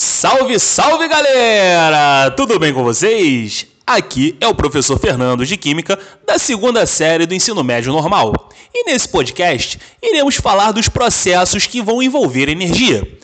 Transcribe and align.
Salve, 0.00 0.60
salve 0.60 1.08
galera! 1.08 2.30
Tudo 2.30 2.56
bem 2.56 2.72
com 2.72 2.84
vocês? 2.84 3.66
Aqui 3.84 4.36
é 4.40 4.46
o 4.46 4.54
professor 4.54 4.96
Fernando 4.96 5.44
de 5.44 5.56
Química 5.56 5.98
da 6.24 6.38
segunda 6.38 6.86
série 6.86 7.26
do 7.26 7.34
ensino 7.34 7.64
médio 7.64 7.92
normal. 7.92 8.48
E 8.72 8.84
nesse 8.84 9.08
podcast 9.08 9.76
iremos 10.00 10.36
falar 10.36 10.70
dos 10.70 10.88
processos 10.88 11.66
que 11.66 11.82
vão 11.82 12.00
envolver 12.00 12.48
energia. 12.48 13.18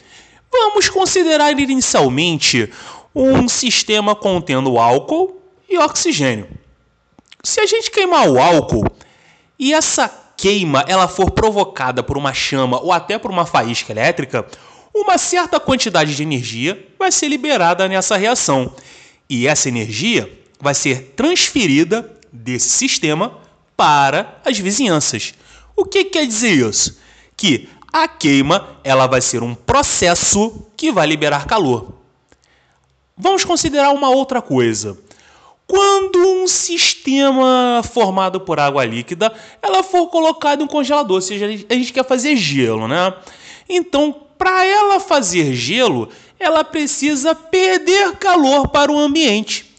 Vamos 0.51 0.89
considerar 0.89 1.57
inicialmente 1.57 2.69
um 3.15 3.47
sistema 3.49 4.17
contendo 4.17 4.77
álcool 4.77 5.41
e 5.71 5.79
oxigênio. 5.79 6.49
Se 7.45 7.61
a 7.61 7.67
gente 7.67 7.89
queimar 7.89 8.29
o 8.29 8.43
álcool 8.43 8.85
e 9.57 9.73
essa 9.73 10.11
queima 10.37 10.85
ela 10.89 11.07
for 11.07 11.31
provocada 11.31 12.03
por 12.03 12.19
uma 12.19 12.35
chama 12.35 12.83
ou 12.83 12.91
até 12.91 13.17
por 13.17 13.31
uma 13.31 13.47
faísca 13.47 13.93
elétrica, 13.93 14.45
uma 14.95 15.19
certa 15.19 15.59
quantidade 15.59 16.15
de 16.15 16.23
energia 16.23 16.87
vai 16.99 17.11
ser 17.11 17.29
liberada 17.29 17.89
nessa 17.89 18.17
reação. 18.17 18.73
E 19.29 19.49
essa 19.49 19.69
energia 19.69 20.33
vai 20.61 20.75
ser 20.75 21.15
transferida 21.17 22.11
desse 22.33 22.71
sistema 22.71 23.39
para 23.77 24.41
as 24.45 24.59
vizinhanças. 24.59 25.35
O 25.75 25.85
que 25.85 26.05
quer 26.05 26.27
dizer 26.27 26.53
isso? 26.53 26.99
Que 27.37 27.69
a 27.93 28.07
queima 28.07 28.79
ela 28.85 29.07
vai 29.07 29.21
ser 29.21 29.43
um 29.43 29.55
processo 29.55 30.65
que 30.77 30.93
vai 30.93 31.07
liberar 31.07 31.47
calor. 31.47 31.93
Vamos 33.17 33.45
considerar 33.45 33.91
uma 33.91 34.11
outra 34.11 34.41
coisa. 34.41 34.99
Quando 35.67 36.19
um 36.19 36.47
sistema 36.47 37.83
formado 37.93 38.41
por 38.41 38.61
água 38.61 38.85
líquida 38.85 39.33
ela 39.63 39.83
for 39.83 40.09
colocada 40.09 40.63
em 40.63 40.65
um 40.67 40.69
congelador, 40.69 41.17
ou 41.17 41.23
seja, 41.23 41.47
a 41.47 41.75
gente 41.75 41.93
quer 41.93 42.05
fazer 42.05 42.37
gelo, 42.37 42.87
né? 42.87 43.15
Então, 43.69 44.24
para 44.45 44.67
ela 44.67 45.01
fazer 45.01 45.55
gelo, 45.55 46.11
ela 46.39 46.63
precisa 46.63 47.35
perder 47.35 48.13
calor 48.17 48.69
para 48.69 48.93
o 48.93 48.99
ambiente. 48.99 49.75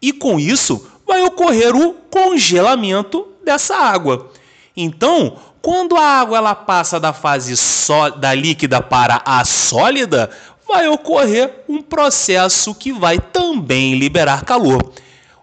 E 0.00 0.10
com 0.10 0.40
isso, 0.40 0.90
vai 1.06 1.20
ocorrer 1.20 1.76
o 1.76 1.92
congelamento 1.92 3.28
dessa 3.44 3.76
água. 3.76 4.32
Então, 4.74 5.36
quando 5.60 5.98
a 5.98 6.02
água 6.02 6.38
ela 6.38 6.54
passa 6.54 6.98
da 6.98 7.12
fase 7.12 7.58
só, 7.58 8.08
da 8.08 8.32
líquida 8.32 8.80
para 8.80 9.20
a 9.22 9.44
sólida, 9.44 10.30
vai 10.66 10.88
ocorrer 10.88 11.64
um 11.68 11.82
processo 11.82 12.74
que 12.74 12.94
vai 12.94 13.18
também 13.18 13.98
liberar 13.98 14.46
calor. 14.46 14.94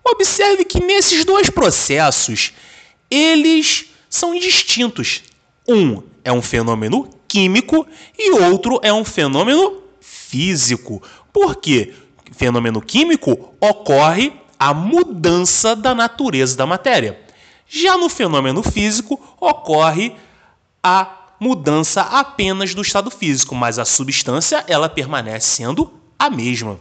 Observe 0.04 0.66
que 0.66 0.84
nesses 0.84 1.24
dois 1.24 1.48
processos, 1.48 2.54
eles 3.12 3.86
são 4.10 4.34
distintos. 4.34 5.22
Um 5.68 6.04
é 6.24 6.32
um 6.32 6.42
fenômeno 6.42 7.10
químico 7.28 7.88
e 8.18 8.32
outro 8.32 8.80
é 8.84 8.94
um 8.94 9.06
fenômeno 9.06 9.82
físico. 10.02 11.02
Por 11.32 11.56
quê? 11.56 11.94
Fenômeno 12.32 12.82
químico 12.82 13.54
ocorre 13.60 14.34
a 14.60 14.74
mudança 14.74 15.76
da 15.76 15.94
natureza 15.96 16.56
da 16.56 16.66
matéria. 16.66 17.20
Já 17.68 17.98
no 17.98 18.10
fenômeno 18.10 18.62
físico 18.62 19.20
ocorre 19.40 20.16
a 20.82 21.36
mudança 21.40 22.02
apenas 22.02 22.74
do 22.74 22.82
estado 22.82 23.10
físico, 23.10 23.56
mas 23.56 23.80
a 23.80 23.86
substância 23.86 24.64
ela 24.68 24.90
permanece 24.90 25.48
sendo 25.48 25.94
a 26.18 26.30
mesma. 26.30 26.80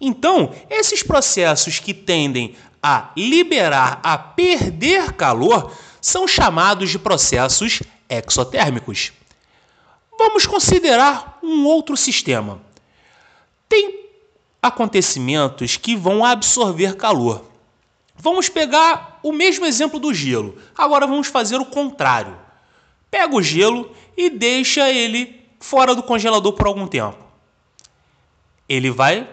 Então, 0.00 0.52
esses 0.68 1.02
processos 1.02 1.78
que 1.78 1.94
tendem 1.94 2.54
a 2.82 3.10
liberar, 3.16 4.00
a 4.02 4.18
perder 4.18 5.12
calor, 5.12 5.72
são 6.00 6.26
chamados 6.26 6.90
de 6.90 6.98
processos 6.98 7.80
exotérmicos. 8.18 9.12
Vamos 10.18 10.46
considerar 10.46 11.38
um 11.42 11.64
outro 11.66 11.96
sistema. 11.96 12.60
Tem 13.68 14.02
acontecimentos 14.62 15.76
que 15.76 15.96
vão 15.96 16.24
absorver 16.24 16.96
calor. 16.96 17.44
Vamos 18.14 18.48
pegar 18.48 19.18
o 19.22 19.32
mesmo 19.32 19.64
exemplo 19.64 19.98
do 19.98 20.14
gelo. 20.14 20.56
Agora 20.76 21.06
vamos 21.06 21.26
fazer 21.26 21.56
o 21.56 21.64
contrário. 21.64 22.38
Pega 23.10 23.34
o 23.34 23.42
gelo 23.42 23.90
e 24.16 24.30
deixa 24.30 24.90
ele 24.90 25.42
fora 25.58 25.94
do 25.94 26.02
congelador 26.02 26.52
por 26.52 26.66
algum 26.66 26.86
tempo. 26.86 27.18
Ele 28.68 28.90
vai 28.90 29.28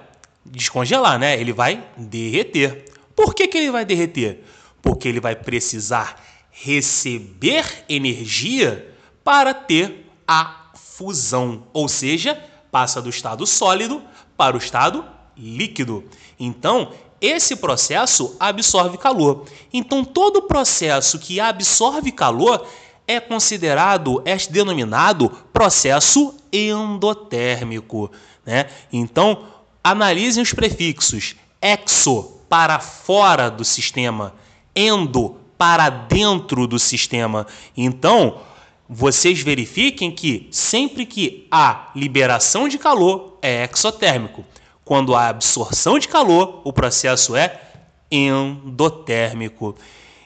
descongelar, 0.46 1.20
né? 1.20 1.40
Ele 1.40 1.54
vai 1.54 1.84
derreter. 1.96 2.86
Por 3.16 3.36
que, 3.36 3.48
que 3.48 3.58
ele 3.58 3.72
vai 3.72 3.86
derreter? 3.86 4.44
Porque 4.82 5.08
ele 5.08 5.20
vai 5.20 5.36
precisar 5.36 6.20
receber 6.62 7.86
energia 7.88 8.96
para 9.24 9.54
ter 9.54 10.10
a 10.28 10.72
fusão, 10.76 11.64
ou 11.74 11.88
seja, 11.88 12.42
passa 12.72 13.02
do 13.02 13.10
estado 13.10 13.46
sólido 13.46 14.02
para 14.36 14.56
o 14.56 14.60
estado 14.60 15.06
líquido. 15.38 16.04
Então, 16.40 16.92
esse 17.22 17.56
processo 17.56 18.36
absorve 18.40 18.98
calor. 18.98 19.46
Então, 19.74 20.04
todo 20.04 20.44
processo 20.44 21.20
que 21.20 21.40
absorve 21.40 22.12
calor 22.12 22.68
é 23.08 23.20
considerado, 23.20 24.22
é 24.26 24.36
denominado 24.36 25.30
processo 25.52 26.36
endotérmico. 26.52 28.12
Né? 28.46 28.70
Então, 28.92 29.48
Analisem 29.84 30.44
os 30.44 30.54
prefixos 30.54 31.36
exo 31.62 32.24
para 32.50 32.80
fora 32.80 33.50
do 33.50 33.64
sistema, 33.64 34.36
endo 34.76 35.38
para 35.60 35.90
dentro 35.90 36.66
do 36.66 36.80
sistema. 36.80 37.46
Então, 37.76 38.40
vocês 38.88 39.42
verifiquem 39.42 40.10
que 40.10 40.48
sempre 40.52 41.06
que 41.06 41.46
há 41.52 41.92
liberação 41.94 42.70
de 42.70 42.78
calor 42.78 43.38
é 43.42 43.70
exotérmico. 43.70 44.46
Quando 44.86 45.14
há 45.14 45.28
absorção 45.28 46.00
de 46.00 46.08
calor, 46.08 46.62
o 46.64 46.72
processo 46.72 47.36
é 47.36 47.62
endotérmico. 48.10 49.76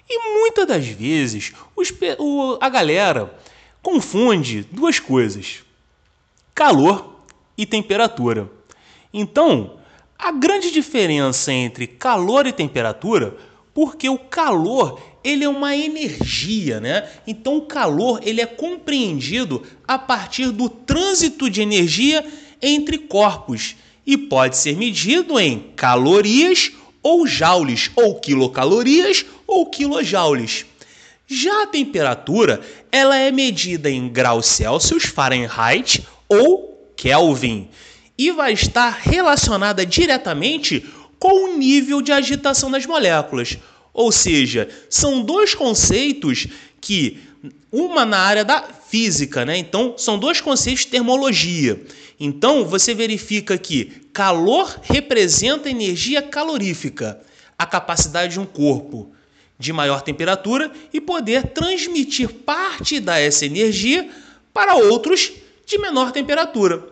E 0.07 0.37
muitas 0.37 0.67
das 0.67 0.85
vezes 0.85 1.51
os, 1.75 1.91
o, 2.19 2.59
a 2.61 2.69
galera 2.69 3.35
confunde 3.81 4.63
duas 4.71 4.99
coisas: 4.99 5.63
calor 6.53 7.23
e 7.57 7.65
temperatura. 7.65 8.47
Então, 9.11 9.79
a 10.17 10.31
grande 10.31 10.69
diferença 10.69 11.51
entre 11.51 11.87
calor 11.87 12.45
e 12.45 12.53
temperatura, 12.53 13.35
porque 13.73 14.07
o 14.07 14.17
calor 14.17 15.01
ele 15.23 15.43
é 15.43 15.49
uma 15.49 15.75
energia, 15.75 16.79
né? 16.79 17.07
Então 17.25 17.57
o 17.57 17.61
calor 17.61 18.19
ele 18.23 18.41
é 18.41 18.45
compreendido 18.45 19.63
a 19.87 19.97
partir 19.97 20.51
do 20.51 20.69
trânsito 20.69 21.49
de 21.49 21.61
energia 21.61 22.25
entre 22.61 22.97
corpos 22.97 23.75
e 24.05 24.17
pode 24.17 24.57
ser 24.57 24.75
medido 24.75 25.39
em 25.39 25.71
calorias 25.75 26.71
ou 27.01 27.27
joules, 27.27 27.91
ou 27.95 28.19
quilocalorias 28.19 29.25
ou 29.45 29.65
quilojoules. 29.65 30.65
Já 31.27 31.63
a 31.63 31.67
temperatura, 31.67 32.61
ela 32.91 33.17
é 33.17 33.31
medida 33.31 33.89
em 33.89 34.07
graus 34.07 34.45
Celsius, 34.45 35.03
Fahrenheit 35.03 36.05
ou 36.27 36.93
Kelvin 36.95 37.67
e 38.17 38.31
vai 38.31 38.53
estar 38.53 38.99
relacionada 39.01 39.85
diretamente 39.85 40.85
com 41.17 41.45
o 41.45 41.57
nível 41.57 42.01
de 42.01 42.11
agitação 42.11 42.69
das 42.69 42.85
moléculas. 42.85 43.57
Ou 43.93 44.11
seja, 44.11 44.67
são 44.89 45.21
dois 45.21 45.53
conceitos 45.53 46.47
que 46.81 47.19
uma 47.71 48.05
na 48.05 48.19
área 48.19 48.43
da 48.43 48.61
física, 48.63 49.45
né? 49.45 49.57
Então, 49.57 49.95
são 49.97 50.17
dois 50.17 50.41
conceitos 50.41 50.83
de 50.83 50.91
termologia. 50.91 51.81
Então, 52.19 52.65
você 52.65 52.93
verifica 52.93 53.57
que 53.57 53.85
calor 54.13 54.79
representa 54.83 55.69
energia 55.69 56.21
calorífica, 56.21 57.19
a 57.57 57.65
capacidade 57.65 58.33
de 58.33 58.39
um 58.39 58.45
corpo 58.45 59.11
de 59.57 59.71
maior 59.71 60.01
temperatura 60.01 60.71
e 60.91 60.99
poder 60.99 61.49
transmitir 61.49 62.29
parte 62.29 62.99
dessa 62.99 63.45
energia 63.45 64.09
para 64.53 64.75
outros 64.75 65.31
de 65.65 65.77
menor 65.77 66.11
temperatura. 66.11 66.83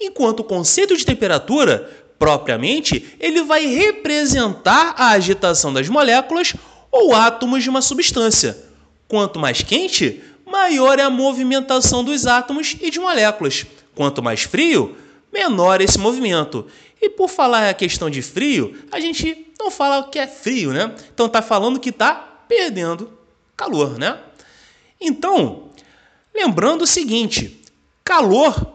Enquanto 0.00 0.40
o 0.40 0.44
conceito 0.44 0.96
de 0.96 1.04
temperatura, 1.04 1.99
propriamente, 2.20 3.16
ele 3.18 3.42
vai 3.42 3.64
representar 3.64 4.94
a 4.98 5.12
agitação 5.12 5.72
das 5.72 5.88
moléculas 5.88 6.52
ou 6.92 7.14
átomos 7.14 7.62
de 7.62 7.70
uma 7.70 7.80
substância. 7.80 8.62
Quanto 9.08 9.38
mais 9.38 9.62
quente, 9.62 10.22
maior 10.44 10.98
é 10.98 11.02
a 11.02 11.08
movimentação 11.08 12.04
dos 12.04 12.26
átomos 12.26 12.76
e 12.78 12.90
de 12.90 13.00
moléculas. 13.00 13.64
Quanto 13.94 14.22
mais 14.22 14.42
frio, 14.42 14.94
menor 15.32 15.80
esse 15.80 15.98
movimento. 15.98 16.66
E 17.00 17.08
por 17.08 17.30
falar 17.30 17.70
a 17.70 17.74
questão 17.74 18.10
de 18.10 18.20
frio, 18.20 18.76
a 18.92 19.00
gente 19.00 19.46
não 19.58 19.70
fala 19.70 20.06
que 20.06 20.18
é 20.18 20.26
frio, 20.26 20.74
né? 20.74 20.94
Então 21.14 21.24
está 21.24 21.40
falando 21.40 21.80
que 21.80 21.88
está 21.88 22.14
perdendo 22.46 23.10
calor, 23.56 23.98
né? 23.98 24.18
Então, 25.00 25.70
lembrando 26.34 26.82
o 26.82 26.86
seguinte: 26.86 27.62
calor 28.04 28.74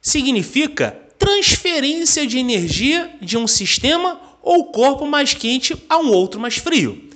significa 0.00 1.09
transferência 1.20 2.26
de 2.26 2.38
energia 2.38 3.14
de 3.20 3.36
um 3.36 3.46
sistema 3.46 4.18
ou 4.42 4.72
corpo 4.72 5.06
mais 5.06 5.34
quente 5.34 5.76
a 5.86 5.98
um 5.98 6.10
outro 6.10 6.40
mais 6.40 6.56
frio. 6.56 7.10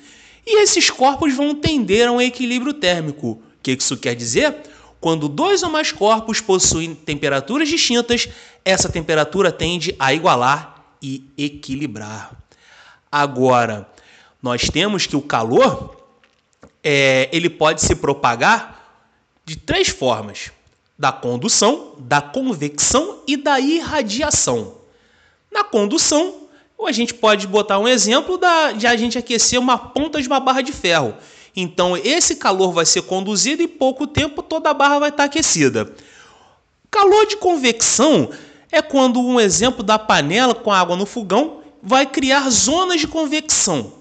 E 0.47 0.63
esses 0.63 0.91
corpos 0.91 1.33
vão 1.35 1.55
tender 1.55 2.07
a 2.07 2.13
um 2.13 2.21
equilíbrio 2.21 2.75
térmico. 2.75 3.29
O 3.29 3.43
que 3.63 3.73
isso 3.73 3.97
quer 3.97 4.15
dizer? 4.15 4.55
Quando 5.01 5.27
dois 5.27 5.63
ou 5.63 5.71
mais 5.71 5.91
corpos 5.91 6.39
possuem 6.41 6.95
temperaturas 6.95 7.69
distintas, 7.69 8.29
essa 8.63 8.91
temperatura 8.91 9.51
tende 9.51 9.97
a 9.99 10.13
igualar 10.13 10.85
e 11.01 11.25
equilibrar. 11.37 12.37
Agora, 13.11 13.89
nós 14.43 14.69
temos 14.69 15.07
que 15.07 15.17
o 15.17 15.23
calor 15.23 15.97
é, 16.83 17.31
ele 17.33 17.49
pode 17.49 17.81
se 17.81 17.95
propagar 17.95 19.03
de 19.47 19.57
três 19.57 19.89
formas: 19.89 20.53
da 20.99 21.11
condução, 21.13 21.95
da 21.99 22.21
convecção 22.21 23.21
e 23.27 23.37
da 23.37 23.59
irradiação. 23.59 24.75
Na 25.51 25.65
condução, 25.65 26.45
a 26.87 26.93
gente 26.93 27.15
pode 27.15 27.47
botar 27.47 27.79
um 27.79 27.89
exemplo 27.89 28.37
da, 28.37 28.73
de 28.73 28.87
a 28.87 28.97
gente 28.97 29.17
aquecer 29.17 29.59
uma 29.59 29.79
ponta 29.79 30.21
de 30.21 30.29
uma 30.29 30.41
barra 30.41 30.61
de 30.61 30.73
ferro. 30.73 31.15
Então, 31.57 31.97
esse 31.97 32.37
calor 32.37 32.73
vai 32.73 32.85
ser 32.85 33.03
conduzido 33.03 33.63
e 33.63 33.69
pouco 33.69 34.07
tempo 34.07 34.43
toda 34.43 34.71
a 34.71 34.75
barra 34.75 34.99
vai 34.99 35.09
estar 35.09 35.25
aquecida. 35.25 35.93
Calor 36.91 37.27
de 37.27 37.37
convecção 37.37 38.31
é 38.71 38.83
quando 38.83 39.21
um 39.21 39.41
exemplo 39.41 39.83
da 39.83 39.99
panela 39.99 40.55
com 40.55 40.73
água 40.73 40.97
no 40.97 41.07
fogão 41.07 41.61
vai 41.83 42.07
criar 42.07 42.49
zonas 42.51 43.01
de 43.01 43.07
convecção. 43.07 43.93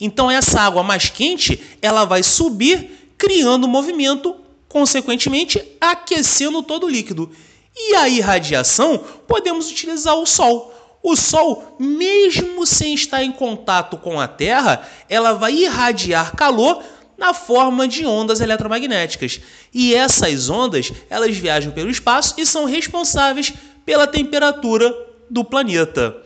Então 0.00 0.30
essa 0.30 0.60
água 0.60 0.82
mais 0.82 1.10
quente, 1.10 1.60
ela 1.80 2.04
vai 2.04 2.22
subir, 2.22 3.12
criando 3.16 3.68
movimento, 3.68 4.36
consequentemente 4.74 5.62
aquecendo 5.80 6.60
todo 6.60 6.86
o 6.86 6.90
líquido. 6.90 7.30
E 7.76 7.94
a 7.94 8.08
irradiação, 8.08 8.98
podemos 9.24 9.70
utilizar 9.70 10.16
o 10.16 10.26
sol. 10.26 10.74
O 11.00 11.14
sol, 11.14 11.76
mesmo 11.78 12.66
sem 12.66 12.92
estar 12.92 13.22
em 13.22 13.30
contato 13.30 13.96
com 13.96 14.20
a 14.20 14.26
Terra, 14.26 14.84
ela 15.08 15.32
vai 15.32 15.54
irradiar 15.54 16.34
calor 16.34 16.82
na 17.16 17.32
forma 17.32 17.86
de 17.86 18.04
ondas 18.04 18.40
eletromagnéticas. 18.40 19.40
E 19.72 19.94
essas 19.94 20.50
ondas, 20.50 20.90
elas 21.08 21.36
viajam 21.36 21.70
pelo 21.70 21.88
espaço 21.88 22.34
e 22.36 22.44
são 22.44 22.64
responsáveis 22.64 23.52
pela 23.86 24.08
temperatura 24.08 24.92
do 25.30 25.44
planeta. 25.44 26.16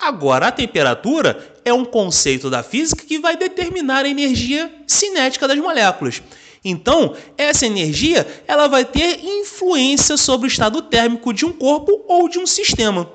Agora, 0.00 0.48
a 0.48 0.52
temperatura 0.52 1.54
é 1.64 1.72
um 1.72 1.84
conceito 1.84 2.50
da 2.50 2.64
física 2.64 3.04
que 3.06 3.20
vai 3.20 3.36
determinar 3.36 4.04
a 4.04 4.08
energia 4.08 4.68
cinética 4.88 5.46
das 5.46 5.58
moléculas. 5.58 6.20
Então, 6.64 7.16
essa 7.36 7.66
energia 7.66 8.26
ela 8.46 8.68
vai 8.68 8.84
ter 8.84 9.24
influência 9.24 10.16
sobre 10.16 10.46
o 10.46 10.48
estado 10.48 10.80
térmico 10.82 11.32
de 11.32 11.44
um 11.44 11.52
corpo 11.52 12.04
ou 12.06 12.28
de 12.28 12.38
um 12.38 12.46
sistema. 12.46 13.10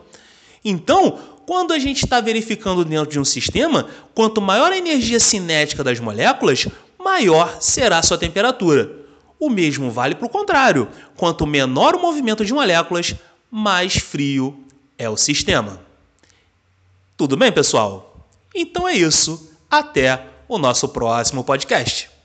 Então, 0.63 1.17
quando 1.45 1.71
a 1.71 1.79
gente 1.79 2.03
está 2.03 2.19
verificando 2.19 2.83
dentro 2.83 3.09
de 3.09 3.19
um 3.19 3.23
sistema, 3.23 3.87
quanto 4.13 4.41
maior 4.41 4.71
a 4.71 4.77
energia 4.77 5.19
cinética 5.19 5.81
das 5.81 5.97
moléculas, 5.97 6.67
maior 6.99 7.61
será 7.61 7.99
a 7.99 8.03
sua 8.03 8.17
temperatura. 8.17 8.91
O 9.39 9.49
mesmo 9.49 9.89
vale 9.89 10.15
para 10.15 10.25
o 10.25 10.29
contrário. 10.29 10.89
Quanto 11.15 11.47
menor 11.47 11.95
o 11.95 12.01
movimento 12.01 12.43
de 12.43 12.53
moléculas, 12.53 13.15
mais 13.49 13.95
frio 13.95 14.61
é 14.97 15.09
o 15.09 15.15
sistema. 15.15 15.79
Tudo 17.15 17.37
bem, 17.37 17.51
pessoal? 17.51 18.27
Então 18.53 18.85
é 18.85 18.95
isso. 18.95 19.51
Até 19.69 20.27
o 20.49 20.57
nosso 20.57 20.89
próximo 20.89 21.43
podcast. 21.43 22.16